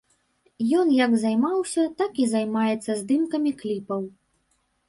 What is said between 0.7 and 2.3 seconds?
Ён як займаўся, так і